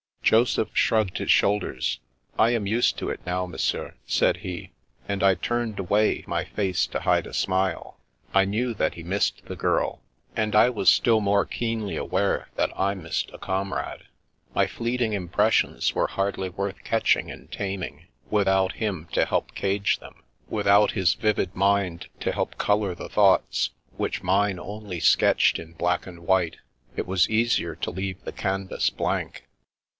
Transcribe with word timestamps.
Joseph 0.23 0.69
shrugged 0.73 1.17
his 1.17 1.29
shoulders." 1.29 1.99
I 2.45 2.51
am 2.51 2.65
used 2.65 2.97
to 2.99 3.09
it 3.09 3.19
now, 3.25 3.45
Monsieur," 3.45 3.95
said 4.07 4.37
he; 4.37 4.71
and 5.07 5.21
I 5.21 5.35
turned 5.35 5.77
away 5.77 6.23
my 6.25 6.45
face 6.45 6.87
to 6.87 7.01
hide 7.01 7.27
a 7.27 7.33
smile. 7.33 7.99
I 8.33 8.45
knew 8.45 8.73
that 8.75 8.93
he 8.95 9.03
missed 9.03 9.45
the 9.45 9.57
girl, 9.57 9.97
307 10.33 10.33
3o8 10.33 10.33
The 10.33 10.33
Princess 10.33 10.33
Passes 10.35 10.43
and 10.43 10.55
I 10.55 10.69
was 10.79 10.89
still 10.89 11.21
more 11.21 11.45
keenly 11.45 11.95
aware 11.97 12.47
that 12.55 12.79
I 12.79 12.93
missed 12.95 13.29
a 13.33 13.37
comrade. 13.37 14.03
My 14.55 14.67
fleeting 14.67 15.13
impressions 15.13 15.93
were 15.93 16.07
hardly 16.07 16.49
worth 16.49 16.81
catching 16.85 17.29
and 17.29 17.51
taming, 17.51 18.07
without 18.31 18.73
him 18.73 19.07
to 19.11 19.25
help 19.25 19.53
cage 19.53 19.99
them; 19.99 20.23
without 20.47 20.91
his 20.91 21.13
vivid 21.13 21.53
mind 21.53 22.07
to 22.21 22.31
help 22.31 22.57
colour 22.57 22.95
the 22.95 23.09
thoughts, 23.09 23.71
which 23.97 24.23
mine 24.23 24.59
only 24.59 25.01
sketched 25.01 25.59
in 25.59 25.73
black 25.73 26.07
and 26.07 26.21
white, 26.25 26.57
it 26.95 27.05
was 27.05 27.29
easier 27.29 27.75
to 27.75 27.91
leave 27.91 28.23
the 28.23 28.31
canvas 28.31 28.89
blank. 28.89 29.45